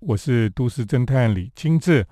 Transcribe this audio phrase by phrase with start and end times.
[0.00, 2.06] 我是都市侦探李清志。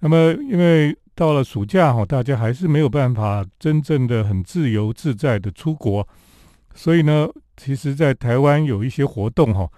[0.00, 6.06] 那么，因为到了暑假哈，大家还是没有办法真正的很自由自在的出国，
[6.74, 9.68] 所以呢，其实，在台湾有一些活动哈，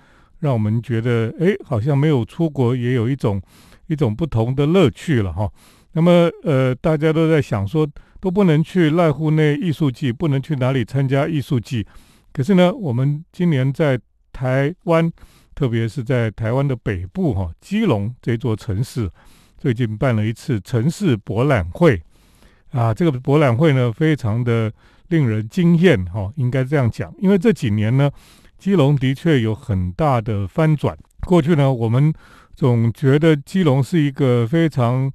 [0.40, 3.40] 让我们觉得，哎，好像没有出国也有一种
[3.86, 5.50] 一种不同的乐趣了哈。
[5.92, 7.86] 那么，呃，大家都在想说，
[8.18, 11.86] 都不能去濑户内艺术季，不能去哪里参加艺术季，
[12.32, 14.00] 可是呢，我们今年在
[14.32, 15.12] 台湾。
[15.60, 19.10] 特别是在台湾的北部，哈，基隆这座城市，
[19.58, 22.02] 最近办了一次城市博览会，
[22.70, 24.72] 啊，这个博览会呢，非常的
[25.08, 28.10] 令人惊艳，哈，应该这样讲，因为这几年呢，
[28.56, 30.96] 基隆的确有很大的翻转。
[31.26, 32.10] 过去呢，我们
[32.54, 35.12] 总觉得基隆是一个非常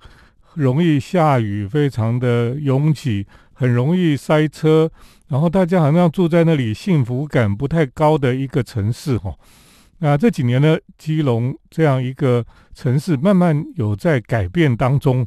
[0.54, 4.92] 容易下雨、非常的拥挤、很容易塞车，
[5.30, 9.34] 然后大家好像住在那里幸福感不太高的一个城市，哈。
[10.08, 12.46] 那这几年呢，基隆这样一个
[12.76, 15.26] 城市慢慢有在改变当中。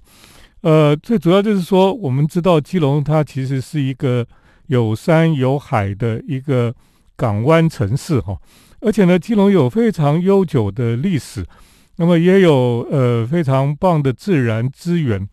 [0.61, 4.25] 呃，最主要就是说，我们知道基隆它其实是一个
[4.69, 6.73] 有山有海的一个
[7.17, 8.39] 港湾城市哈，
[8.81, 11.45] 而且呢，基隆有非常悠久的历史，
[11.97, 15.29] 那么也有呃非常棒的自然资源，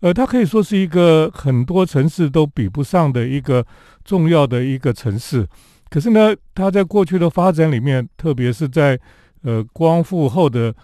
[0.00, 3.64] 呃，它可以说是一个很多城市都比不上的一个
[4.04, 5.48] 重要的一个城市。
[5.94, 8.98] 可是呢，它在过去的发展里面，特别是在
[9.42, 10.74] 呃光复后的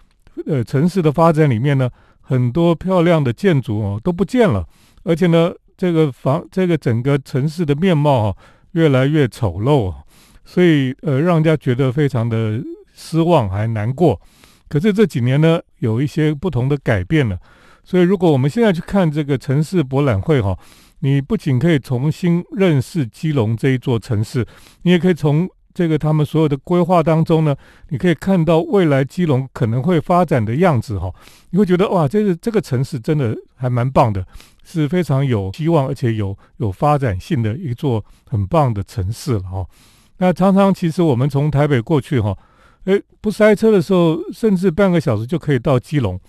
[0.46, 4.64] 呃城市的发展里面呢，很多漂亮的建筑哦都不见了，
[5.02, 8.36] 而且呢，这个房这个整个城市的面貌啊
[8.70, 9.92] 越来越丑陋，
[10.44, 12.62] 所以呃让人家觉得非常的
[12.94, 14.20] 失望还难过。
[14.68, 17.36] 可是这几年呢，有一些不同的改变了，
[17.82, 20.56] 所以如果我们现在去看这个城市博览会哈。
[21.00, 24.46] 你不仅可以重新认识基隆这一座城市，
[24.82, 27.54] 你也可以从这个他们所有的规划当中呢，
[27.88, 31.10] 你可以看到未来基隆可能会发展的样子哈。
[31.50, 34.26] 你会觉得哇，这个这个城市真的还蛮棒的，
[34.64, 39.66] 是非常有希望而且有有发展性的一座很棒的城市了哈。
[40.18, 42.36] 那常常其实我们从台北过去哈，
[42.84, 46.20] 诶，不塞车的时候，甚至半个小时就可以到基隆，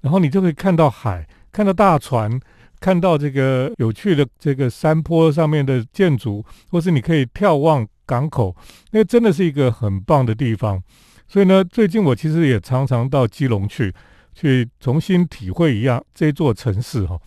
[0.00, 2.38] 然后你就可以看到海，看到大船。
[2.80, 8.54] 看到这个有趣的这个山坡上面的建筑，或是你可以眺望港口，
[8.92, 10.82] 那真的是一个很棒的地方。
[11.26, 13.92] 所以呢，最近我其实也常常到基隆去，
[14.32, 17.20] 去重新体会一样这座城市哈。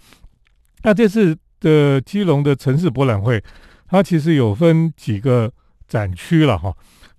[0.84, 3.44] 那这次的基隆的城市博览会，
[3.88, 5.52] 它其实有分几个
[5.88, 6.74] 展区了哈。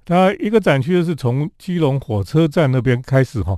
[0.04, 3.56] 它一个展区是从基隆火车站那边开始哈，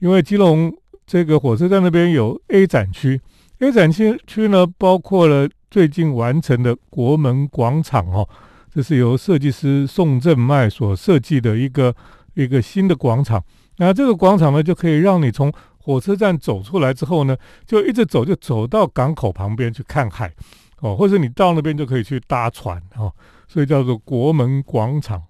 [0.00, 0.74] 因为基隆
[1.06, 3.20] 这个火车站那边有 A 展区。
[3.60, 8.28] A 展区区呢，包括了最近完成的国门广场哦，
[8.72, 11.94] 这是由设计师宋正迈所设计的一个
[12.34, 13.42] 一个新的广场。
[13.76, 20.32] 那这个广场呢，就可以让你从火车站走出来之后呢，就一直走，就走到港口旁边去看海
[20.80, 23.12] 哦，或者你到那边就可以去搭船哦，
[23.46, 25.22] 所以叫做国门广场。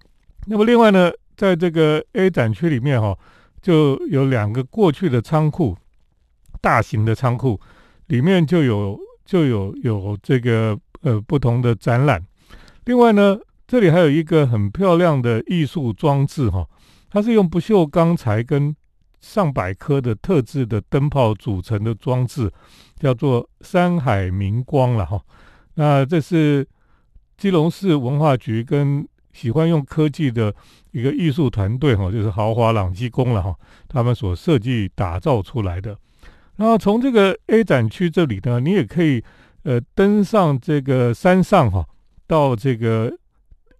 [0.47, 3.15] 那么另外呢，在这个 A 展区里面哈，
[3.61, 5.77] 就有两个过去的仓库，
[6.59, 7.59] 大型的仓库。
[8.07, 12.23] 里面就有就有有这个呃不同的展览，
[12.85, 16.67] 另外呢，这里还有一个很漂亮的艺术装置哈，
[17.09, 18.75] 它是用不锈钢材跟
[19.19, 22.51] 上百颗的特制的灯泡组成的装置，
[22.99, 25.19] 叫做山海明光了哈。
[25.73, 26.67] 那这是
[27.35, 30.53] 基隆市文化局跟喜欢用科技的
[30.91, 33.55] 一个艺术团队哈，就是豪华朗基工了哈，
[33.87, 35.97] 他们所设计打造出来的。
[36.57, 39.21] 然后从这个 A 展区这里呢，你也可以
[39.63, 41.85] 呃登上这个山上哈，
[42.27, 43.11] 到这个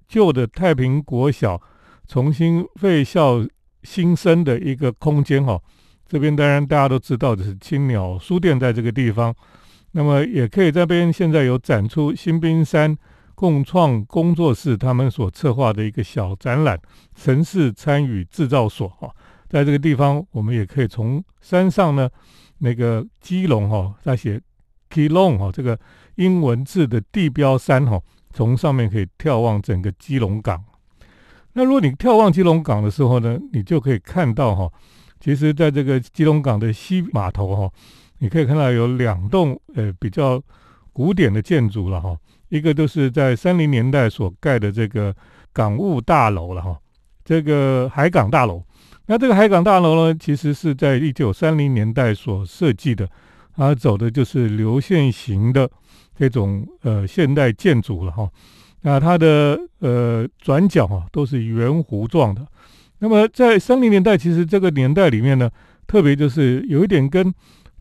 [0.07, 1.61] 旧的太平国小
[2.05, 3.45] 重新废校
[3.83, 5.57] 新生的一个空间哈。
[6.05, 9.33] 这边当然大家都知道的是青鸟书店在这个地方，
[9.91, 12.95] 那么也可以这边现在有展出新兵山
[13.35, 16.77] 共创工作室他们所策划的一个小展览——
[17.15, 19.09] 城市参与制造所哈。
[19.47, 22.09] 在这个地方，我们也可以从山上呢。
[22.59, 24.41] 那个基隆哈，在写
[24.89, 25.77] Keelong 哈，这个
[26.15, 30.63] 英文字的地标山哈，从上面可以眺望整个基隆港。
[31.53, 34.71] 那如果你眺望基隆港的时候呢，你就可以看到哈，
[35.19, 37.71] 其实在这个基隆港的西码头哈，
[38.19, 40.41] 你可以看到有两栋呃比较
[40.93, 42.17] 古典的建筑了哈，
[42.49, 45.15] 一个都是在三零年代所盖的这个
[45.51, 46.79] 港务大楼了哈，
[47.23, 48.63] 这个海港大楼。
[49.07, 53.07] 那这个海港大楼呢，其实是在一九三零年代所设计的，
[53.55, 55.69] 它走的就是流线型的
[56.17, 58.29] 这种呃现代建筑了哈。
[58.81, 62.45] 那它的呃转角啊都是圆弧状的，
[62.99, 65.49] 那么在三零年代，其实这个年代里面呢，
[65.87, 67.33] 特别就是有一点跟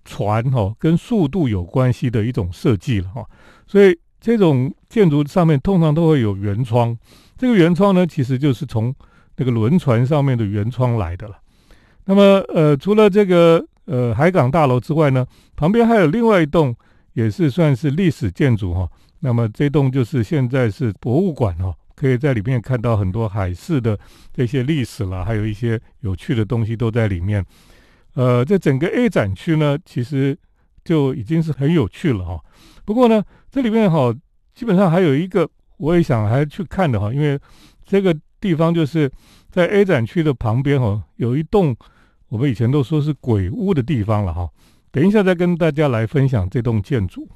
[0.05, 3.25] 船哈、跟速度有关系的一种设计了哈。
[3.67, 6.97] 所以这种建筑上面通常都会有圆窗，
[7.37, 8.95] 这个圆窗呢，其实就是从
[9.37, 11.39] 那个轮船上面的圆窗来的了。
[12.05, 12.23] 那么
[12.55, 15.27] 呃，除了这个呃海港大楼之外呢，
[15.57, 16.75] 旁边还有另外一栋，
[17.15, 18.89] 也是算是历史建筑哈。
[19.21, 21.75] 那么这栋就是现在是博物馆哈。
[21.97, 23.97] 可以在里面看到很多海事的
[24.33, 27.43] 这些历史了，还有一些有趣的东西都在里面。
[28.15, 30.37] 呃，这整个 A 展区呢，其实
[30.85, 32.41] 就已经是很有趣了哈。
[32.85, 34.13] 不过呢，这里面哈，
[34.57, 37.39] 基本上还有一个我也想还去看的哈，因为
[37.85, 38.13] 这个
[38.45, 39.11] 地方就是
[39.51, 41.75] 在 A 展区的旁边哈，有一栋
[42.29, 44.47] 我们以前都说是鬼屋的地方了哈。
[44.93, 47.27] 等一下再跟大家来分享这栋建筑。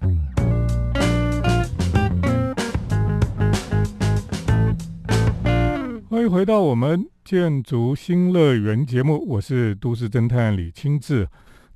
[6.11, 11.27] 欢迎回到我们建筑新乐园节目，我是都市侦探李清志。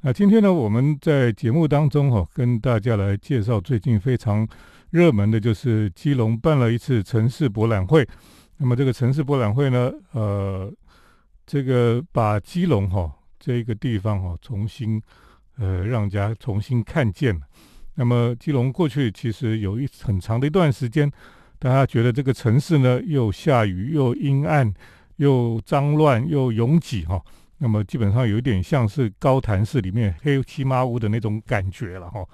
[0.03, 4.47] 那今天呢，我们在节目当中哈，跟大家来介绍最近非常
[4.91, 8.07] 热门的，就是基隆办了一次城市博览会。
[8.63, 10.73] 那么这个城市博览会呢，呃，
[11.45, 15.03] 这个把基隆哈这个地方哈重新
[15.59, 17.41] 呃让家重新看见了。
[17.97, 21.11] 那么基隆过去其实有一很长的一段时间。
[21.59, 24.73] 大家觉得这个城市呢，又下雨，又阴暗，
[25.17, 27.21] 又脏乱，又拥挤哈。
[27.59, 32.25] 那么基本上有一点像是高潭市里面黑漆麻屋的那种感觉了哈。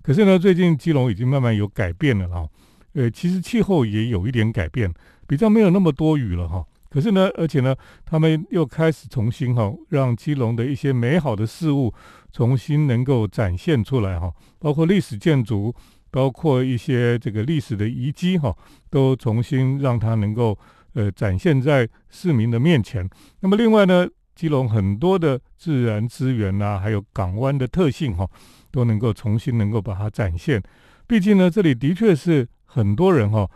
[0.00, 2.48] 可是呢，最近基隆已经慢慢有改变了哈。
[2.94, 4.90] 呃，其实气候也有一点改变，
[5.26, 6.64] 比较没有那么多雨了哈。
[6.88, 7.74] 可是呢，而且呢，
[8.04, 11.92] 他们又开始重新哈，让基隆的一些美好的事物
[12.32, 15.74] 重新能够展现出来哈，包括历史建筑。
[16.08, 18.56] 包括一些这个历史的遗迹哈，
[18.88, 20.56] 都重新让它能够
[20.94, 23.06] 呃展现在市民的面前。
[23.40, 28.26] 那么另外呢，基隆很多的自然资源呐，还有港湾的特性哈，
[28.70, 30.62] 都能够重新能够把它展现。
[31.06, 33.46] 毕竟呢，这里的确是很多人哈，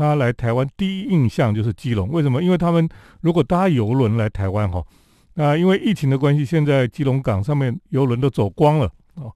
[0.00, 2.08] 他来台湾第一印象就是基隆。
[2.08, 2.42] 为什么？
[2.42, 2.88] 因为他们
[3.20, 4.82] 如果搭游轮来台湾哈，
[5.34, 9.30] 那因为疫情的关系，现在基隆港上面游轮都走光了哦。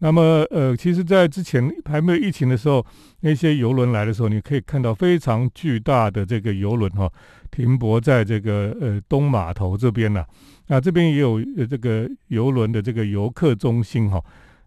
[0.00, 2.84] 那么，呃，其实，在之前还没有疫情的时候，
[3.20, 7.10] 那些游轮来的时候，你可以看到非常巨大的这个游轮哈，
[7.50, 10.24] 停泊在这个呃东码头这边呢。
[10.66, 14.22] 那这边也有这个游轮的这个游客中心哈。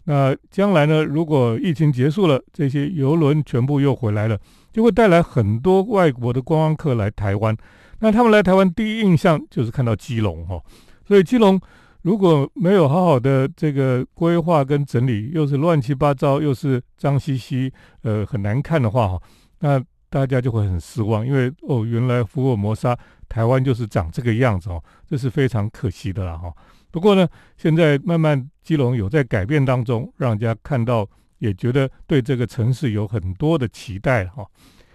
[0.06, 4.40] 那将来呢，如果疫情结束了，这些游轮全部又回来了，
[4.76, 7.56] 就会带来很多外国的观光客来台湾。
[8.00, 10.62] 那他们来台湾第一印象就是看到基隆哈，
[11.08, 11.58] 所以基隆。
[12.02, 17.72] 如果没有好好的这个规划跟整理，又是乱七八糟，又是脏兮兮，
[18.04, 19.22] 呃，很难看的话哈，
[19.62, 22.96] 那大家就会很失望，因为哦，原来福尔摩沙
[23.28, 26.54] 台湾就是长这个样子哦，这是非常可惜的啦哈。
[26.92, 27.28] 不过呢，
[27.58, 31.10] 现在慢慢基隆有在改变当中，让人家看到，
[31.40, 34.46] 也觉得对这个城市有很多的期待哈。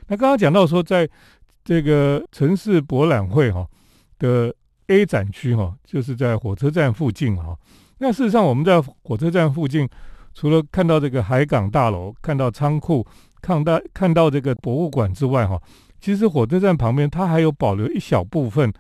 [0.09, 1.09] 那刚刚讲到说，在
[1.65, 3.67] 这个城市博览会哈
[4.19, 4.55] 的。
[4.93, 7.57] A 展区哈，就是在火车站附近哈。
[7.99, 9.89] 那事实上，我们在火车站附近，
[10.35, 13.07] 除了看到这个海港大楼、看到仓库、
[13.41, 15.63] 看到看到这个博物馆之外哈，
[16.01, 18.73] 其实火车站旁边它还有保留一小部分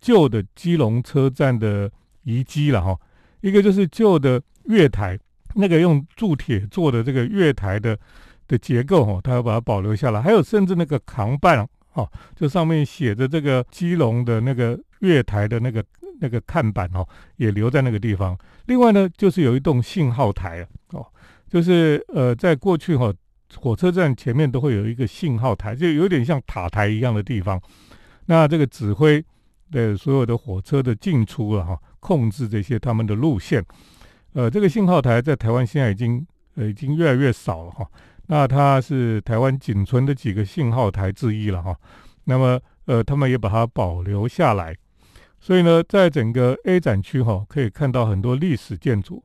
[0.00, 1.92] 旧的基隆车站的
[2.22, 2.98] 遗迹了哈。
[3.42, 5.18] 一个就是旧的月台，
[5.58, 7.98] 那个用铸铁做的这个月台的
[8.46, 10.22] 的结构哈，它要把它保留下来。
[10.22, 14.78] 还有甚至那个扛棒哦，就上面写着这个基隆的那个。
[15.00, 15.80] 月台的那个
[16.20, 18.36] 那个看板哦，也留在那个地方。
[18.66, 21.06] 另外呢，就是有一栋信号台哦，
[21.48, 23.14] 就是呃，在过去哈，
[23.54, 27.62] 火车站前面都会有一个信号台，就有点像塔台一样的地方。
[28.26, 29.24] 那这个指挥
[29.70, 33.64] 的所有的火车的进出啊，控制这些他们的路线。
[34.32, 37.86] 呃，这个信号台在台湾现在已经呃已经越来越少了哈。
[38.26, 41.74] 那它是台湾仅存的几个信号台之一了哈。
[42.24, 44.76] 那么呃，他们也把它保留下来。
[45.40, 49.22] 所以呢，在整个 A 展区哈，可以看到很多历史建筑。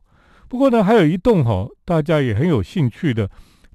[0.47, 3.29] 不过呢，还有一栋哈，大家也很有兴趣的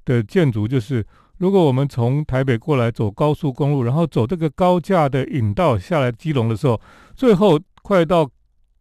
[0.05, 1.05] 的建筑，就是
[1.39, 6.81] 如果我们从台北过来走高速公路，然后走这个高架的引道下来基隆的时候，
[7.15, 8.29] 最后快到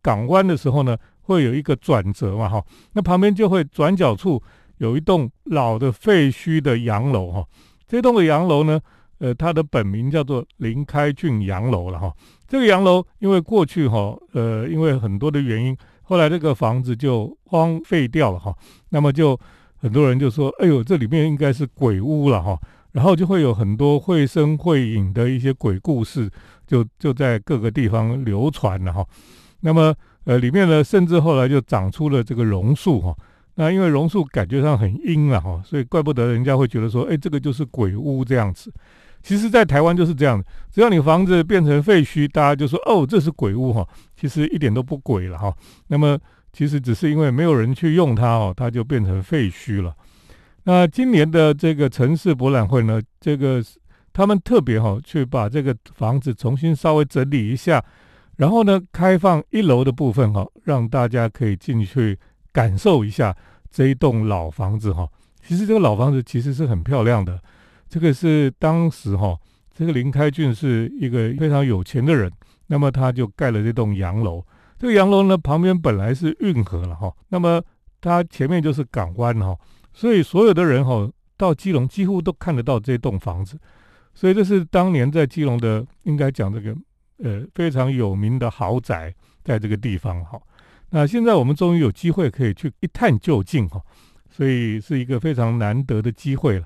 [0.01, 0.95] 港湾的时候呢，
[1.27, 2.63] 会有一个转折嘛哈。
[2.93, 4.41] 那旁边就会转角处
[4.77, 7.45] 有一栋老的废墟的洋楼哈。
[7.87, 8.79] 这栋的洋楼呢，
[9.19, 12.11] 呃，它的本名叫做林开俊洋楼了哈。
[12.47, 18.55] 这个洋楼，因为过去哈，呃，因为很多的原因，后来这个房子就荒废掉了哈。
[18.89, 19.37] 那么就
[19.75, 22.57] 很多人就说，哎呦，这里面应该是鬼屋了哈。
[22.93, 26.27] 然后就会有很多绘声绘影的一些鬼故事，
[26.65, 29.05] 就就在各个地方流传了哈。
[29.59, 29.93] 那么
[30.27, 33.15] 呃，里面呢，甚至后来就长出了这个榕树哈。
[33.55, 38.71] 那因为榕树感觉上很阴了哈，所以怪不得人家会觉得说，哎，这个就是鬼屋这样子。
[39.23, 43.87] 其实，在台湾就是这样，只要你房子变成废墟，大家就说，哦，这是鬼屋哈。
[44.17, 45.53] 其实一点都不鬼了哈。
[45.87, 46.19] 那么
[46.51, 49.95] 其实只是因为没有人去用它哦，它就变成废墟了。
[50.65, 53.63] 那今年的这个城市博览会呢，这个
[54.11, 57.83] 他们特别哈，去把这个房子重新稍微整理一下，
[58.37, 62.17] 然后呢，开放一楼的部分哈，让大家可以进去
[62.51, 63.35] 感受一下
[63.69, 65.07] 这一栋老房子哈。
[65.43, 67.39] 其实这个老房子其实是很漂亮的，
[67.89, 69.37] 这个是当时哈，
[69.73, 72.31] 这个林开俊是一个非常有钱的人，
[72.67, 74.43] 那么他就盖了这栋洋楼。
[74.77, 77.61] 这个洋楼呢，旁边本来是运河了哈，那么
[77.99, 79.57] 它前面就是港湾哈。
[79.93, 83.57] 所以所有的人哈到基隆几乎都看得到这栋房子，
[84.13, 86.75] 所以这是当年在基隆的应该讲这个
[87.23, 90.39] 呃非常有名的豪宅，在这个地方哈。
[90.89, 93.81] 那现在我们终于有机会可以去一探究竟哈，
[94.29, 96.65] 所以是一个非常难得的机会了。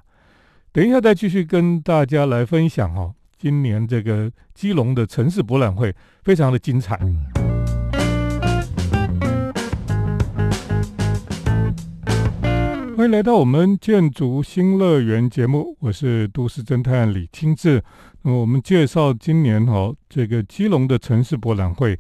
[0.72, 5.94] 等一下再继续跟大家来分享哈，今年这个基隆的城市博览会
[6.24, 7.00] 非常的精彩。
[12.96, 17.84] 欢迎来到我们建筑新乐园节目，我是都市侦探李清志。
[18.24, 21.98] 那么我们介绍今年哈这个基隆的城市博览会，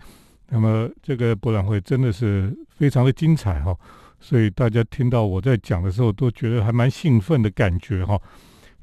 [0.50, 3.76] 那么这个博览会真的是非常的精彩哈，
[4.20, 8.20] 所以大家听到我在讲的时候都觉得还蛮兴奋的感觉哈。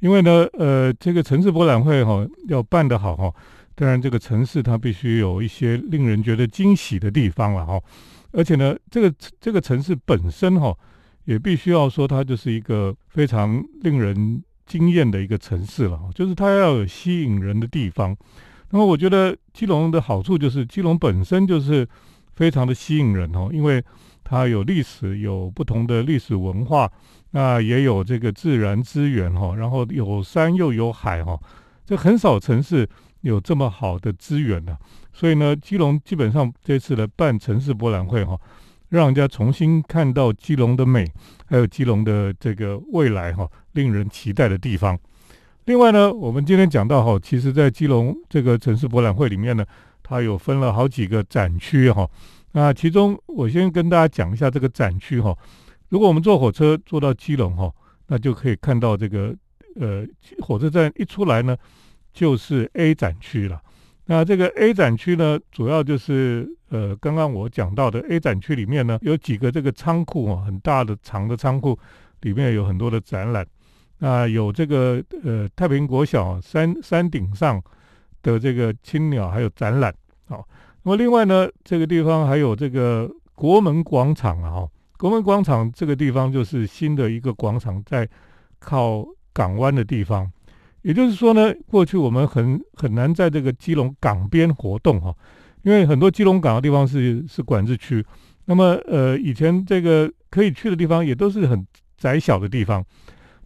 [0.01, 3.33] 因为呢，呃，这个城市博览会哈要办得好哈，
[3.75, 7.81] 当然这个城市它必须有一些令人觉得惊喜的地方了哈，
[8.33, 10.77] 而且呢，这个这个城市本身哈。
[11.25, 18.15] 也必须要说，它就是一个非常令人惊艳的一个城市了，就是它要有吸引人的地方。
[18.71, 21.89] 那么，我觉得基隆的好处就是，基隆本身就是
[22.37, 23.83] 非常的吸引人哦，因为
[24.23, 26.93] 它有历史，有不同的历史文化，
[27.31, 31.41] 那也有这个自然资源哈，然后有山又有海哈，
[31.87, 32.87] 这很少城市
[33.23, 34.77] 有这么好的资源的。
[35.15, 38.39] 所以呢，基隆基本上这次的办城市博览会哈。
[38.89, 41.05] 让人家重新看到基隆的美，
[41.47, 44.99] 还有基隆的这个未来哈，令人期待的地方。
[45.67, 49.65] 另外呢，我们今天讲到哈，其实在基隆这个城市博览会里面呢，
[50.03, 52.09] 它有分了好几个展区哈。
[52.53, 55.37] 那其中我先跟大家讲一下这个展区哈。
[55.91, 57.71] 如果我们坐火车坐到基隆哈，
[58.07, 59.35] 那就可以看到这个
[59.79, 60.07] 呃
[60.41, 61.55] 火车站一出来呢，
[62.15, 63.61] 就是 A 展区了。
[64.11, 71.79] 那这个 A 展区呢，主要就是呃，刚刚我讲到的 A 展区里面呢，有几个这个仓库啊，很大的长的仓库，
[72.23, 73.47] 里面有很多的展览。
[73.99, 77.63] 那有这个呃太平国小山山顶上
[78.23, 79.95] 的这个青鸟，还有展览。
[80.27, 80.43] 好，
[80.85, 88.09] 那么另外呢，这个地方还有这个国门广场啊，哈，国门广场这个地方就是新的一个广场，在
[88.59, 90.33] 靠港湾的地方。
[90.83, 95.13] 也就是说呢，过去我们很很难在这个基隆港边活动哈，
[95.63, 98.05] 因为很多基隆港的地方是是管制区。
[98.45, 101.67] 那么呃，以前这个可以去的地方也都是很
[101.97, 102.83] 窄小的地方。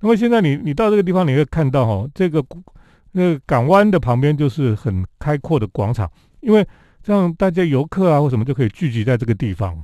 [0.00, 2.44] 那么现在你你到这个地方，你会看到哈，这个
[3.12, 6.08] 那个港湾的旁边就是很开阔的广场，
[6.40, 6.64] 因为
[7.02, 9.82] 这样大家游客啊或什么就可以聚集在这个地方。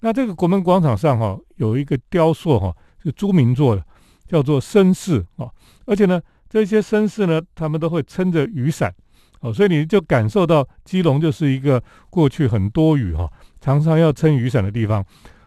[0.00, 3.84] 那这个国门广场上哈有一个雕塑哈，是朱明做的，
[4.26, 5.48] 叫做绅士啊，
[5.86, 6.20] 而且呢。
[6.50, 8.92] 这些绅士呢，他们都会撑着雨伞，
[9.38, 11.80] 哦，所以你就感受到基隆就是一个
[12.10, 13.30] 过去很多雨哈，
[13.60, 15.02] 常常要撑雨伞的地方。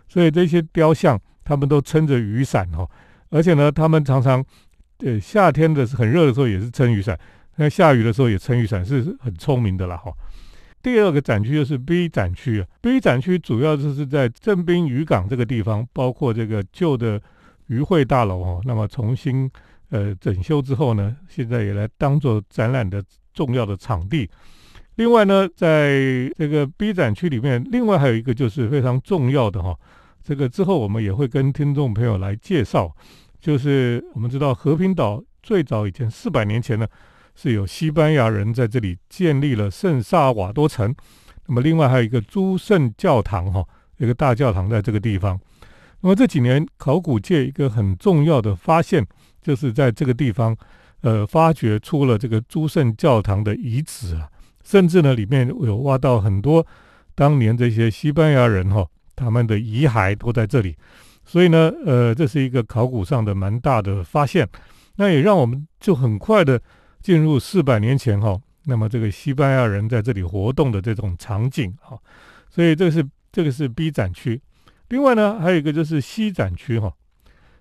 [0.08, 2.90] 所以这些雕像，他们都撑着雨伞哈，
[3.32, 4.42] 而且呢，他们常常，
[5.00, 7.20] 呃，夏天的很热的时候也是撑雨伞，
[7.58, 10.10] 那下雨的时候也撑雨伞，是很聪明的啦哈。
[10.82, 17.22] 第二个展区就是 B 展区啊，B 展区主要就是在正滨渔港这个地方，包括这个旧的
[17.68, 19.52] 渔会大楼哈，那么重新。
[19.94, 24.28] 呃，整修之后呢，现在也来当做展览的重要的场地。
[24.96, 29.78] 另外呢，在这个 B 展区里面，另外还有一个就是非常重要的哈，
[30.24, 32.92] 这个之后我们也会跟听众朋友来介绍。
[33.40, 36.88] 就是我们知道和平岛最早以前四百年前呢，
[37.36, 40.92] 是有西班牙人在这里建立了圣萨瓦多城。
[41.46, 43.64] 那么另外还有一个诸圣教堂哈，
[44.00, 45.40] 一个大教堂在这个地方。
[46.02, 49.06] 那么这几年考古界一个很重要的发现。
[49.44, 50.56] 就是在这个地方，
[51.02, 54.28] 呃，发掘出了这个诸圣教堂的遗址啊，
[54.64, 56.66] 甚至呢，里面有挖到很多
[57.14, 60.76] 当年这些西班牙人哈他们的遗骸都在这里，
[61.26, 64.48] 所以呢，呃，这是一个考古上的蛮大的发现。
[64.96, 66.62] 那也让我们就很快的
[67.02, 71.98] 进入四百年前哈，那么这个西班牙人在这里活动的这种场景哈，
[72.50, 74.40] 所以这个是这个是 B 展区。
[74.90, 76.94] 另外呢，还有一个就是西展区哈，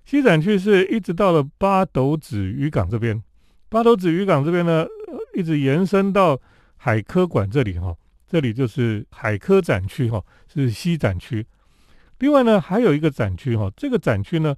[0.05, 3.23] 西展区是一直到了八斗子渔港这边，
[3.69, 4.87] 八斗子渔港这边呢，
[5.35, 6.41] 一直延伸到
[6.77, 11.47] 海科馆这里哈，这里就是海科展区哈，是西展区。
[12.19, 14.55] 另外呢，还有一个展区哈，这个展区呢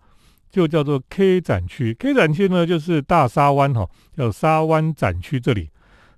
[0.51, 5.71] 就叫做 K 展区，K 展区呢就是大沙湾哈，叫沙湾展区这里，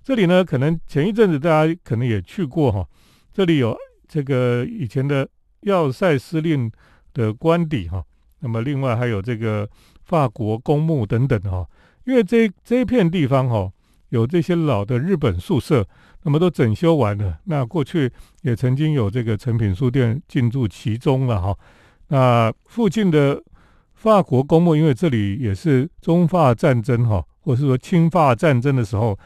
[0.03, 2.87] 这里呢可能前一阵子大家可能也去过哈，
[3.33, 5.27] 这里有这个以前的。
[5.61, 6.71] 要塞司令
[7.13, 8.01] 的官邸哈，
[8.39, 9.67] 那么另外还有这个
[10.05, 11.67] 法国公墓等等哈，
[12.05, 13.71] 因为这这一片地方哈，
[14.09, 15.85] 有这些老的日本宿舍，
[16.23, 17.39] 那么都整修完了。
[17.45, 21.57] 那过去也曾经有这个诚品书店进驻其中了哈。
[22.09, 23.41] 那附近的
[23.95, 29.17] 法国公墓，因为这里也是中法战争哈，或是说侵法战争的时候，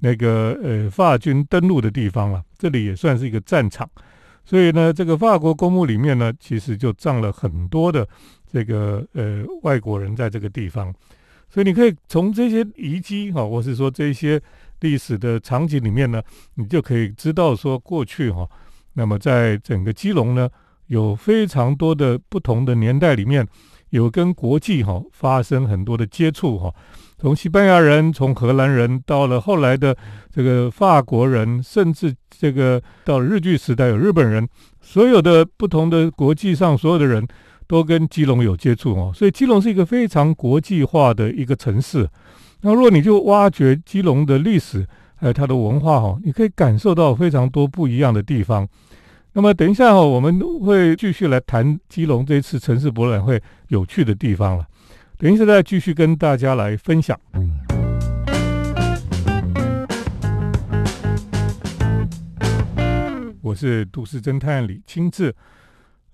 [0.00, 3.88] 那个呃法军登陆的地方了，这里也算是一个战场。
[4.44, 8.06] 所以呢，这个法国公墓里面呢，其实就葬了很多的
[8.52, 10.94] 这个呃外国人在这个地方。
[11.50, 14.40] 所以你可以从这些遗迹哈，或是说这些
[14.80, 16.22] 历史的场景里面呢，
[16.56, 18.46] 你就可以知道说过去哈，
[18.92, 20.48] 那么在整个基隆呢，
[20.88, 23.48] 有非常多的不同的年代里面，
[23.88, 26.74] 有跟国际哈发生很多的接触哈。
[27.16, 29.96] 从西班牙人，从荷兰人，到了后来的
[30.30, 34.46] 这个法国人，甚至这个到日据时代有日本人，
[34.82, 37.26] 所有的不同的国际上所有的人
[37.68, 42.08] 都跟基隆有接触哦，所以基隆是一个非常国际化的一个城市。
[42.62, 44.84] 那如果你就挖掘基隆的历史
[45.14, 48.66] 还有它的文化哈，你可以感受到非常多不一样的地方。
[49.34, 54.66] 那么等一下哈，我们会继续来谈基隆这次城市博览会有趣的地方了。
[55.18, 57.18] 等一下，再继续跟大家来分享。
[63.42, 65.34] 我是都市侦探李清志。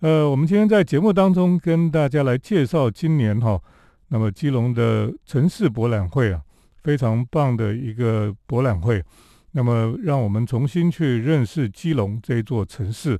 [0.05, 3.59] 呃，我们今天在节目当中跟大家来介绍今年哈，
[4.09, 6.43] 那么基隆的城市博览会啊，
[6.83, 9.03] 非常棒的一个博览会。
[9.53, 13.19] 那么，让我们重新去认识基隆这座城市。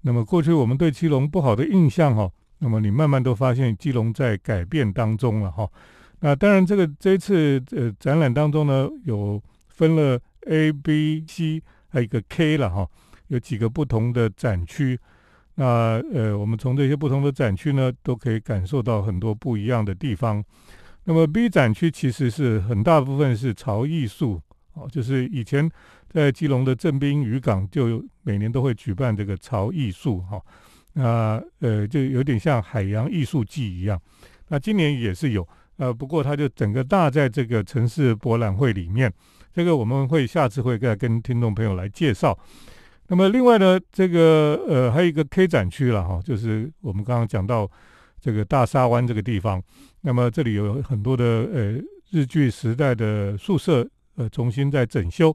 [0.00, 2.28] 那么，过去我们对基隆不好的印象哈。
[2.58, 5.70] 那么你慢慢都发现基隆在改变当中了哈。
[6.18, 12.84] 那当然，这个这次呃展览当中呢，有分了 A、B、C，还有一个 K 了哈，
[13.28, 14.98] 有几个不同的展区。
[15.58, 20.44] 那呃，我们从这些不同的展区呢，都可以感受到很多不一样的地方。
[21.04, 24.40] 那么 B 展区其实是很大部分是潮艺术
[24.74, 25.70] 哦，就是以前
[26.08, 30.40] 在基隆的镇滨渔港就每年都会举办这个潮艺术哈。
[30.92, 34.00] 那呃，就有点像海洋艺术季一样。
[34.48, 39.12] 那今年也是有，呃，不过它就整个大在这个城市博览会里面。
[39.54, 42.38] 这个我们会下次会再跟听众朋友来介绍。
[43.08, 47.70] 那么另外呢，这个呃还有一个 K 展区了哈，就是我们刚刚讲到
[48.20, 49.62] 这个大沙湾这个地方。
[50.00, 55.34] 那么这里有很多的呃日据时代的宿舍，呃重新在整修。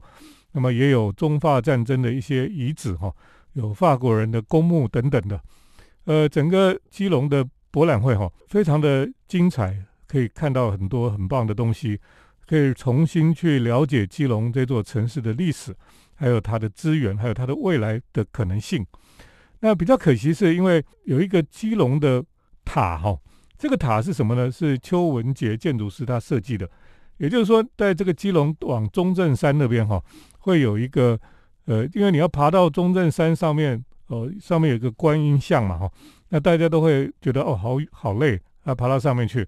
[0.52, 3.12] 那么也有中法战争的一些遗址哈。
[3.54, 5.38] 有法国人的公墓等等的，
[6.04, 12.00] 呃，整个基隆的博览会哈，非常的精彩，可以看到很多很棒的东西，
[12.46, 15.74] 可以重新去了解基隆这座城市的历史，
[16.22, 18.86] 还有它的资源，还有它的未来的可能性。
[19.58, 22.24] 那比较可惜是因为有一个基隆的
[22.64, 23.18] 塔哈，
[23.58, 24.48] 这个塔是什么呢？
[24.48, 26.70] 是邱文杰建筑师他设计的，
[27.16, 30.00] 也就是说，在这个基隆往中正山那边哈，
[30.38, 31.18] 会有一个。
[31.66, 35.88] 呃，因为你要爬到中正山上面，哦，上面有一个观音像嘛，哈，
[36.30, 39.46] 那大家都会觉得哦，好好累啊，爬到上面去，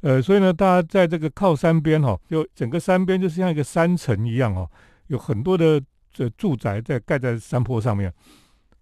[0.00, 4.66] 呃，所以呢，大家在这个靠山边，哈，就整个山边就是像一个山城一样，哦，
[5.08, 5.78] 有很多的
[6.12, 8.12] 这住宅在盖在山坡上面，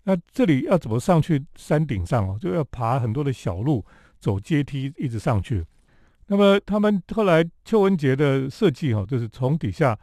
[0.04, 3.84] 那这里要怎么上去山顶上哦，就要爬很多的小路，
[4.18, 5.64] 走阶梯一直上去。
[6.26, 9.98] 那么他们后来邱文杰的设计，哈，就是从底下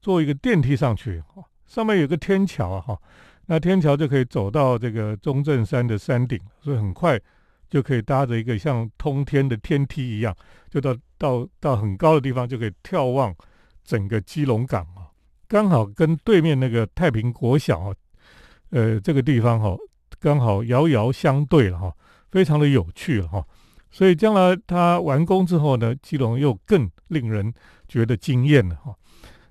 [0.00, 1.22] 做一个电梯上去，
[1.66, 2.98] 上面有个天桥啊，哈，
[3.46, 7.20] 那天桥就可以走到这个中正山的山顶，所以很快
[7.68, 10.36] 就可以搭着一个像通天的天梯一样，
[10.70, 13.34] 就到到到很高的地方，就可以眺望
[13.82, 14.86] 整个基隆港，
[15.50, 17.92] 刚好跟对面那个太平国小，
[18.70, 19.76] 呃，这个地方哈，
[20.20, 21.92] 刚好遥遥相对了哈，
[22.30, 23.44] 非常的有趣了哈，
[23.90, 27.52] 所以将来它完工之后呢，基隆又更令人
[27.88, 28.94] 觉得惊艳了哈。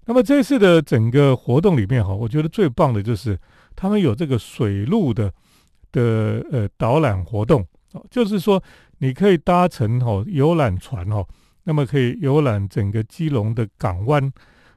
[0.06, 3.38] 那么这次的整个活动里面哈，我觉得最棒的就是
[3.76, 5.30] 他们有这个水路的
[5.92, 7.68] 的呃导览活动，
[8.10, 8.64] 就是说
[9.00, 11.28] 你可以搭乘哈游览船哈，
[11.66, 14.32] 那么可以游览整个基隆的港湾。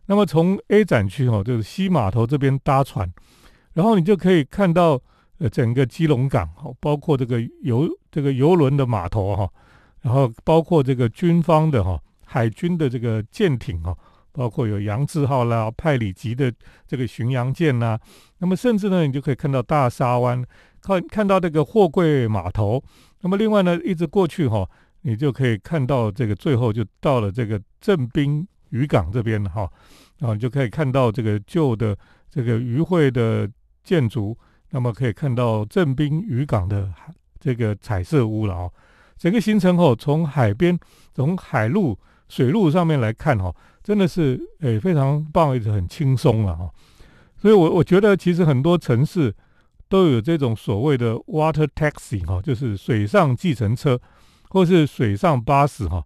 [0.06, 3.10] 那么从 A 展区哈，就是西码头这边搭船，
[3.74, 5.00] 然后你就可以看到
[5.38, 9.48] 呃整个基隆港哈，包括这个游这个游轮的码头哈，
[10.00, 13.96] 然后包括这个军方的哈海军的这个舰艇哈，
[14.32, 16.52] 包括有杨志号啦、派里级的
[16.86, 17.98] 这个巡洋舰呐，
[18.38, 20.44] 那么甚至呢，你就可以看到大沙湾，
[20.80, 22.82] 看看到这个货柜码头。
[23.20, 24.68] 那么另外呢，一直过去哈，
[25.02, 29.70] 你就可以看到这个最后就到了这个正滨渔港这边哈，
[30.18, 31.96] 然后你就可以看到这个旧的
[32.28, 33.48] 这个渔会的
[33.84, 34.36] 建筑，
[34.70, 36.92] 那么可以看到正滨渔港的
[37.38, 38.72] 这个彩色屋了哦。
[39.16, 40.76] 整个行程哦，从海边
[41.14, 41.96] 从海路
[42.28, 46.68] 水路上面来看哈，真的是诶非常棒，而且很轻松了哈。
[47.36, 49.32] 所以我我觉得其实很多城市。
[49.88, 54.00] 都有这种所谓的 water taxi 哈，就是水上计程车，
[54.48, 56.02] 或是水上巴士哈。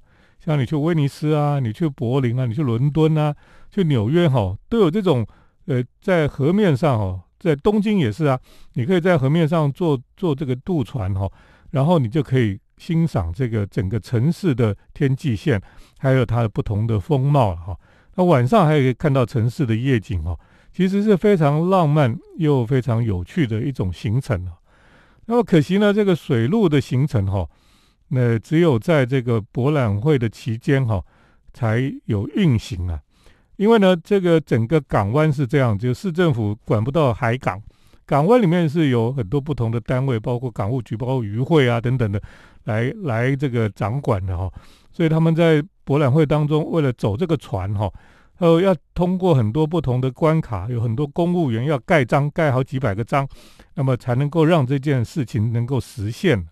[0.46, 3.34] 像你去威尼斯啊，你去柏林啊，你去伦敦啊，
[3.68, 5.26] 去纽约哈，都有这种
[5.64, 8.38] 呃，在河面上哦，在东京也是啊，
[8.74, 11.28] 你可以在河面上坐坐这个渡船哈，
[11.72, 15.60] 然后你就可以欣赏这个整个城市的天际线，
[15.98, 17.76] 还有它的不同的风貌了哈。
[18.14, 20.38] 那晚上还可以看到城市的夜景哈。
[20.72, 24.52] 其实是非常浪漫又非常有趣的一种行程啊。
[25.24, 27.48] 那么可惜呢，这个水路的行程哈，
[28.08, 31.02] 那只有在这个博览会的期间哈
[31.52, 33.00] 才有运行啊。
[33.56, 37.60] 因为呢，这个整个港湾是这样，就市政府管不到海港，
[38.04, 42.20] 港湾里面是有很多不同的单位，包括港务局、包括渔会啊等等的，
[42.64, 44.52] 来来这个掌管的哈。
[44.92, 47.90] 所以他们在博览会当中，为了走这个船哈。
[48.38, 53.26] 呃，要通过很多不同的关卡，有很多公务员要盖章，盖好几百个章，
[53.76, 56.46] 那么才能够让这件事情能够实现。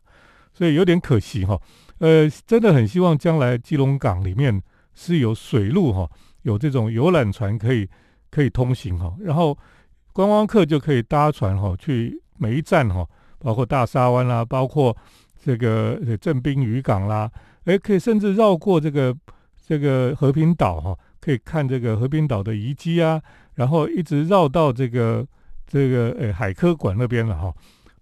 [0.54, 1.60] 所以有点可惜哈。
[1.98, 4.62] 呃，真的很希望将来基隆港里面
[4.94, 6.08] 是有水路哈，
[6.42, 7.86] 有这种游览船可以
[8.30, 9.56] 可以通行哈，然后
[10.12, 13.06] 观光客就可以搭船哈去每一站哈，
[13.38, 14.96] 包括大沙湾啦，包括
[15.44, 17.30] 这个正滨渔港啦，
[17.64, 19.14] 诶，可以甚至绕过这个
[19.66, 20.96] 这个和平岛哈。
[21.20, 23.18] 可以看这个和平岛的遗迹啊，
[23.54, 25.26] 然后一直绕到这个
[25.66, 27.50] 这个呃海科馆那边了哈，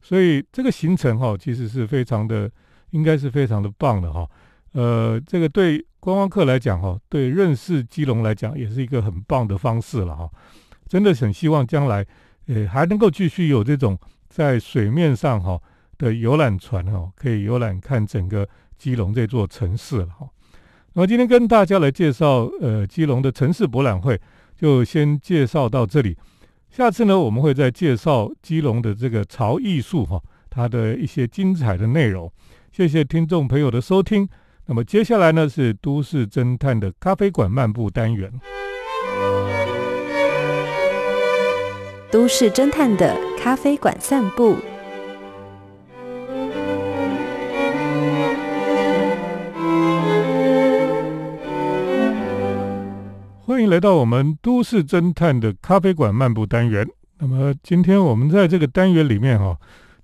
[0.02, 2.50] 所以这个行程哈其实是非常的，
[2.90, 4.28] 应该是非常的棒的哈。
[4.72, 10.28] 呃，这个对观光客来讲哈，对认识基隆来讲也是一个很棒的方式了哈。
[10.88, 12.04] 真的很希望将来
[12.46, 13.96] 呃还能够继续有这种
[14.28, 15.58] 在水面上哈
[15.96, 20.28] 的游览船哈，可以游览看整个基隆这座城市了哈。
[20.94, 24.20] 那么今天跟大家来介绍，呃，基隆的城市博览会，
[24.56, 26.16] 就先介绍到这里。
[26.72, 32.32] 下次呢，我们会再介绍基隆的这个潮艺术哈，它的一些精彩的内容。
[32.72, 34.26] 谢谢听众朋友的收听。
[34.64, 38.32] 那么接下来呢，是都市侦探的咖啡馆漫步单元。
[42.10, 44.56] 都市侦探的咖啡馆散步。
[53.72, 56.86] 来到我们都市侦探的咖啡馆漫步单元。
[57.20, 59.56] 那么今天我们在这个单元里面哈，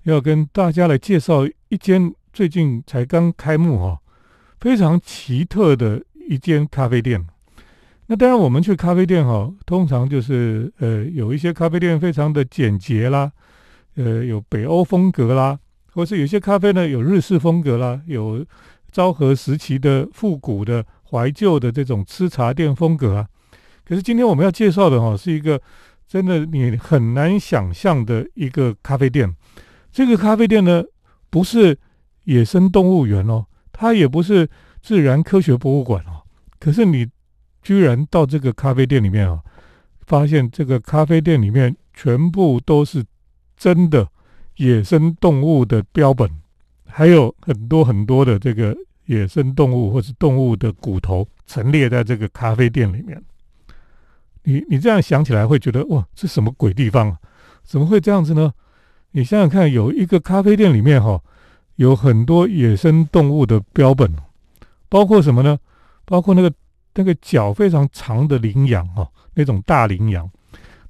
[0.05, 4.01] 要跟大家来介绍一间最近才刚开幕哈，
[4.59, 7.27] 非常奇特的一间咖啡店。
[8.07, 13.31] 那当然我们去咖啡店哈，通常就是呃有一些咖啡店非常的简洁啦，
[13.97, 15.59] 呃有北欧风格啦，
[15.93, 18.43] 或是有些咖啡呢有日式风格啦，有
[18.91, 23.29] 昭和时期的复古的怀旧的这种吃茶店风格啊。
[23.89, 25.59] 可是今天我们要介绍的哈，是一个
[26.07, 29.35] 真的你很难想象的一个咖啡店。
[29.91, 30.85] 这个咖啡店呢，
[31.31, 31.79] 不是
[32.25, 34.47] 野生动物园哦，它也不是
[34.83, 36.21] 自然科学博物馆哦。
[36.61, 37.09] 可是你
[37.63, 39.41] 居然到这个咖啡店里面啊，
[40.07, 43.03] 发现这个咖啡店里面全部都是
[43.57, 44.07] 真的
[44.57, 46.31] 野生动物的标本，
[46.85, 53.19] 还有很多很多的这个野生动物或是动物的骨头陈列在这个咖啡店里面。
[54.49, 57.19] 你你这样想起来会觉得哇，这什么鬼地方啊？
[57.65, 58.51] 怎么会这样子呢？
[59.11, 61.21] 你想想看，有一个咖啡店里面哈，
[61.77, 64.11] 有很多野生动物的标本，
[64.89, 65.59] 包括什么呢？
[66.07, 66.51] 包括那个
[66.95, 70.31] 那个脚非常长的羚羊哈，那种大羚羊，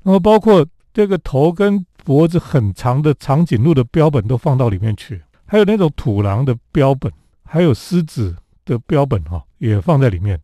[0.04, 7.12] 然后包括这个头跟脖子很长的长颈鹿的标本都放到里面去，还有那种土狼的标本，
[7.44, 10.40] 还有狮子的标本哈，也放在里面。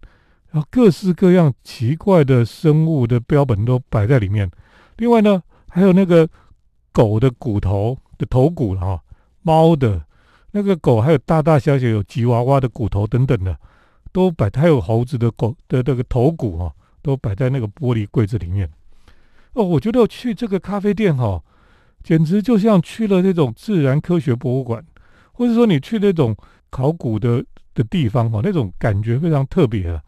[0.55, 4.49] 然后各式各样奇怪的生物的标本都摆在里面，
[4.99, 6.29] 另外呢，还有那个
[6.93, 9.03] 狗的骨头的头骨了哈，
[9.43, 10.01] 猫的
[10.53, 13.59] 那个狗，还有大大小小有吉娃娃的骨头等等的，
[14.13, 18.71] 都摆，还有猴子的狗的这个头骨哈，都摆在那个玻璃柜子里面。
[19.55, 21.43] 哦，我觉得去这个咖啡店哈，
[22.05, 24.87] 简直就像去了那种自然科学博物馆，
[25.33, 26.37] 或者说你去那种
[26.71, 30.01] 考古的的地方哈，那种感觉非常特别啊。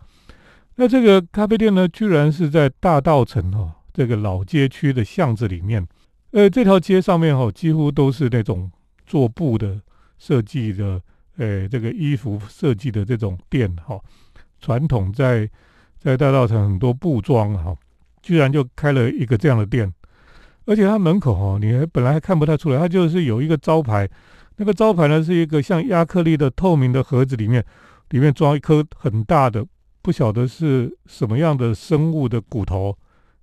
[0.79, 5.87] 那这个咖啡店呢，居然是在大道城哦，这个老街区的巷子里面。
[6.33, 8.71] 呃，这条街上面哈，几乎都是那种
[9.07, 9.81] 做布的
[10.19, 11.01] 设计的，
[11.39, 13.99] 呃，这个衣服设计的这种店哈。
[14.61, 15.49] 传统在
[15.99, 17.75] 在大道城很多布庄哈，
[18.21, 19.91] 居然就开了一个这样的店，
[20.67, 24.07] 而且它门口哈，你还本来还看不太出来，它就是有一个招牌，
[24.57, 27.65] 那个招牌呢是一个像亚克力的透明的盒子，里面
[28.11, 29.67] 里面装一颗很大的。
[30.07, 32.97] 不晓得是什么样的生物的骨头，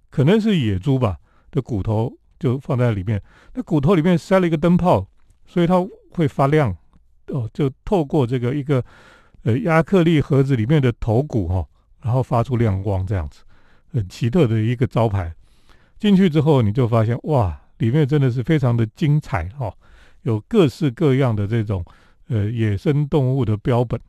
[0.10, 1.18] 可能是野猪吧
[1.52, 3.22] 的骨头，就放在里面。
[3.54, 5.06] 那骨头里面塞了一个灯泡，
[5.46, 6.74] 所以它会发亮。
[7.28, 8.82] 哦，就透过这个一个
[9.42, 11.68] 呃亚克力盒子里面的头骨哈，
[12.02, 13.42] 然后发出亮光，这样子
[13.92, 15.36] 很奇特的一个招牌。
[16.00, 19.70] 进去之后，你就发现哇，里面真的是非常的精彩哈，
[20.22, 21.84] 有各式各样的这种
[22.30, 24.00] 呃野生动物的标本。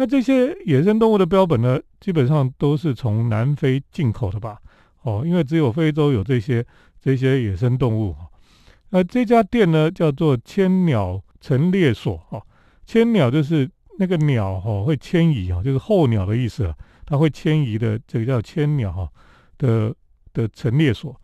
[0.00, 4.58] 那这些野生动物的标本呢，基本上都是从南非进口的吧？
[5.02, 6.64] 哦，因为只有非洲有这些
[7.02, 8.16] 这些野生动物。
[8.88, 12.18] 那这家店呢，叫做千鸟陈列所。
[12.30, 12.42] 哦，
[12.86, 19.06] 千鸟就是那个鸟哈会迁移啊，就是候鸟的意思，它会迁移的，这个叫千鸟哈
[19.58, 19.94] 的
[20.32, 21.14] 的陈列所。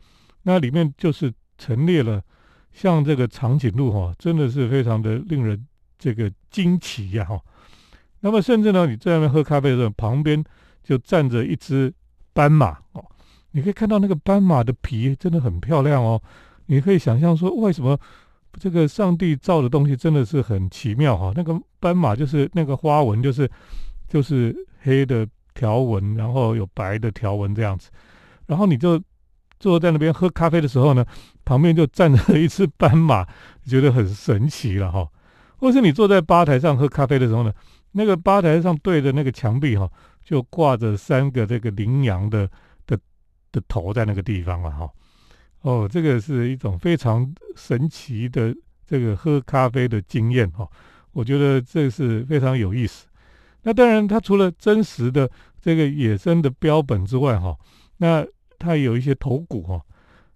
[0.42, 2.22] 那里面就是陈列了
[2.74, 5.66] 像这个长颈鹿哈，真的是非常的令人
[5.98, 7.40] 这个惊奇呀哈。
[8.26, 10.42] 那么甚至呢，你在那边喝咖啡的时候，旁边
[10.82, 11.94] 就站着一只
[12.32, 13.04] 斑马哦。
[13.52, 16.20] 你可以看到那个斑马的皮真的很漂亮哦。
[16.66, 17.96] 你可以想象说，为什么
[18.58, 21.32] 这个上帝造的东西真的是很奇妙哈？
[21.36, 23.48] 那个斑马就是那个花纹，就是
[24.08, 27.90] 就是黑的条纹，然后有白的条纹这样子。
[28.46, 29.00] 然后你就
[29.60, 31.06] 坐在那边喝咖啡的时候呢，
[31.44, 33.24] 旁边就站着一只斑马，
[33.64, 35.08] 觉得很神奇了哈。
[35.58, 37.52] 或是你坐在吧台上喝咖啡的时候呢？
[37.98, 39.90] 那个吧台上对着那个墙壁哈，
[40.22, 42.46] 就挂着三个这个羚羊的
[42.86, 42.98] 的
[43.50, 44.86] 的头在那个地方了哈。
[45.62, 48.54] 哦，这个是一种非常神奇的
[48.86, 50.68] 这个喝咖啡的经验哈。
[51.12, 53.06] 我觉得这是非常有意思。
[53.62, 55.28] 那当然，它除了真实的
[55.58, 57.56] 这个野生的标本之外哈，
[57.96, 58.22] 那
[58.58, 59.80] 它有一些头骨哈。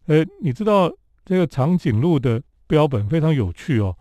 [0.07, 0.91] 呃，你知道
[1.27, 3.95] 这个长颈鹿的标本非常有趣哦。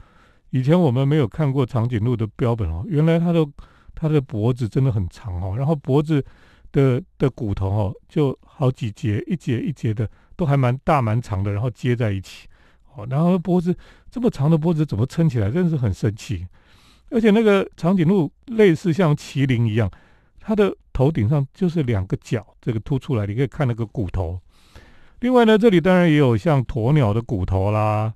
[0.52, 3.48] 以前我们没有看过长颈鹿的标本哦，原来它的
[3.94, 6.24] 它的脖子真的很长哦，然后脖子
[6.72, 12.48] 的的骨头哦，就好几节，一节一节的都还蛮大蛮长的，然后接在一起
[12.96, 13.76] 哦，然后脖子
[14.10, 16.48] 这么长的脖子怎么撑起来，真是很神奇。
[17.12, 19.90] 而且那个长颈鹿类似像麒麟一样，
[20.40, 24.40] 它的头顶上就是两个角，这个凸出来，你可以看那个骨头。
[25.20, 28.14] 另外呢，这里当然也有像鸵鸟的骨头啦。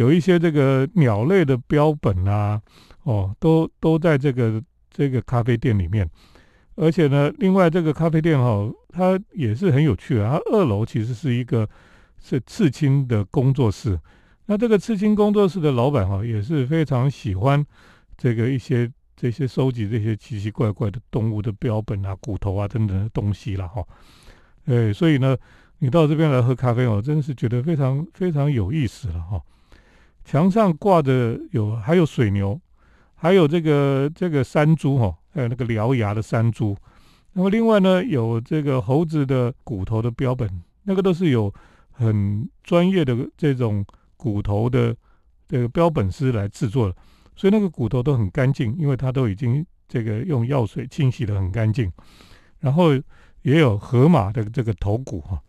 [0.00, 2.58] 有一些这个鸟类的标本啊，
[3.02, 6.08] 哦，都都在这个这个咖啡店里面。
[6.76, 10.40] 而且呢，另外这个咖啡店哈，它也是很有趣啊。
[10.42, 11.68] 它二楼其实是一个
[12.18, 14.00] 是刺青的工作室。
[14.46, 17.62] 那这个刺青工作室的老板哈，也是非常喜欢
[18.16, 23.84] 这个一些这些收集这些奇奇怪怪的动物的标本啊、骨头啊等等的东西了哈。
[24.64, 25.36] 哎，所以呢，
[25.80, 29.38] 你到这边来喝咖啡哦，真是觉得非常非常有意思了哈。
[30.30, 32.56] 墙上挂着有还有水牛，
[33.16, 36.76] 还有这个这个山猪哈，还有那个獠牙的山猪。
[37.32, 40.48] 那么另外呢，有这个猴子的骨头的标本，
[40.84, 41.52] 那个都是有
[41.90, 43.84] 很专业的这种
[44.16, 44.94] 骨头的
[45.48, 46.94] 这个标本师来制作的，
[47.34, 51.90] 所以那个骨头都很干净，因为它都已经这个用药水清洗的很干净。
[52.60, 52.94] 然后
[53.42, 55.42] 也有河马的这个头骨哈，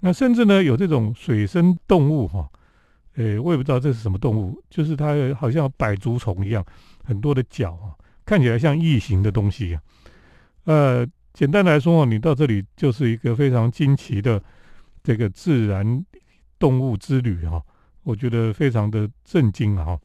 [0.00, 2.48] 那甚至呢有这种水生动物哈。
[3.16, 6.64] 诶，我也不知道这是什么动物，就是它好像百足虫一样，
[7.04, 7.92] 很多的脚啊，
[8.24, 9.78] 看起来像异形的东西。
[10.64, 14.42] 呃，简单来说你到这里就是一个非常惊奇的
[15.02, 16.04] 这个自然
[16.58, 17.62] 动物之旅哈，
[18.02, 19.98] 我觉得非常的震惊啊。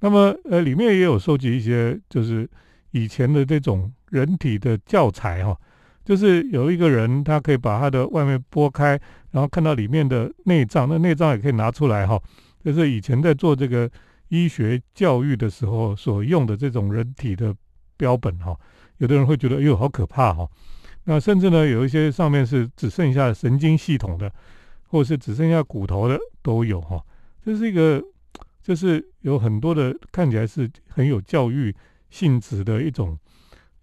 [0.00, 2.48] 那么，呃，里面也有收集一些就是
[2.90, 5.56] 以前的这种人体的教材哈。
[6.04, 8.98] 就是有一个人，他可以把他的外面剥开，
[9.30, 12.20] 然后看到里面的内脏，那内脏也可以拿出来哈。
[12.64, 13.90] 就是以前在做这个
[14.28, 17.54] 医学教育的时候所用的这种人体的
[17.96, 18.58] 标本哈。
[18.98, 20.48] 有的人会觉得，哎呦，好可怕哈。
[21.04, 24.32] 那甚至呢，有一些上面是只剩下神经系统的，
[24.88, 27.02] 或是只剩下骨头的都有哈。
[27.44, 28.02] 这是一个，
[28.62, 31.74] 就是有很多的看起来是很有教育
[32.10, 33.18] 性质的一种。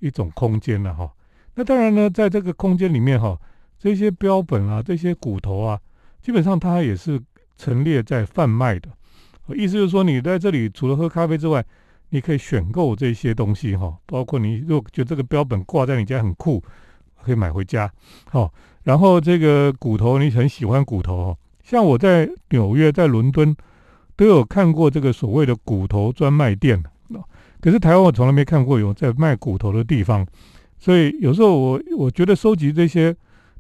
[0.02, 1.12] 一种空间了哈。
[1.60, 3.38] 那当然呢，在这个空间里面哈，
[3.78, 5.78] 这些标本啊，这些骨头啊，
[6.22, 7.22] 基本上它也是
[7.58, 8.88] 陈列在贩卖的。
[9.54, 11.62] 意思就是说，你在这里除了喝咖啡之外，
[12.12, 16.64] 你可以选购这些东西哈，包括你如果觉得这个标本挂在你家很酷，
[17.26, 17.92] 可以买回家。
[18.30, 23.54] 好，然后这个骨头你很喜欢骨头哦，像我在纽约、在伦敦
[24.16, 26.82] 都有看过这个所谓的骨头专卖店，
[27.60, 30.26] 可是台湾我从来没看过有在卖骨头的地方。
[30.80, 33.14] 所以有时候我我觉得收集这些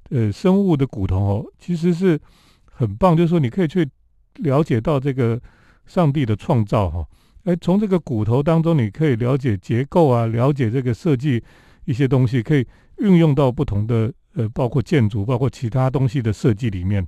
[0.10, 2.18] 呃生物的骨头哦，其实是
[2.72, 3.86] 很棒，就是说你可以去
[4.36, 5.40] 了解到这个
[5.86, 7.06] 上帝的创造哈，
[7.44, 11.44] 哎，从这个骨头当中你可以了解结构啊，了解这个设计
[11.84, 12.66] 一些东西，可以
[13.00, 17.06] 运用到不同的呃，包括建筑，包括其他东西的设计里面。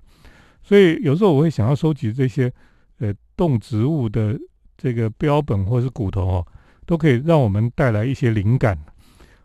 [0.62, 2.52] 所以有时候我会想要收集这些
[3.00, 4.38] 呃动植物的
[4.78, 6.48] 这个标本或是骨头哦，
[6.86, 8.78] 都可以让我们带来一些灵感。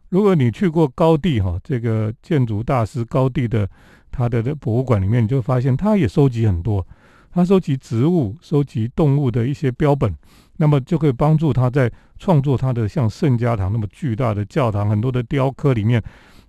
[0.08, 3.68] 如果你去过高地哈，这个建筑大师高地的
[4.10, 6.86] 他的的博物馆里面，你就发现他也收集很多，
[7.32, 10.14] 他收集植物、收集动物的一些标本，
[10.56, 16.02] 那么就可以帮助他在创作他的像圣家堂那么巨大的教堂，很多的雕刻里面，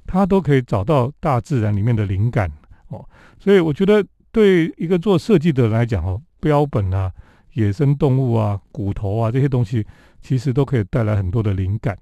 [0.06, 2.52] 他都可以找到大自然里面的灵感
[2.89, 3.04] 哦。
[3.39, 7.12] 所以我觉得对一个做设计的来讲哦，标本啊、
[7.54, 9.86] 野生动物啊、骨头啊这些东西，
[10.22, 11.98] 其实都可以带来很多的灵感。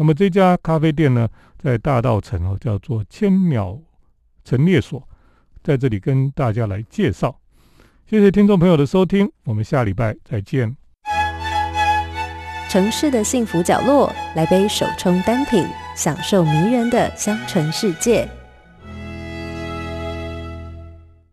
[0.00, 3.76] 那么这家咖啡店呢，在大道城哦，叫做千鸟
[4.44, 5.02] 陈列所，
[5.60, 7.36] 在这里跟大家来介绍。
[8.06, 10.76] 谢谢听众朋友的收听，我们下礼拜再见。
[12.70, 18.37] 城市的幸福角落，来杯手冲单品，享受迷人的香醇世界。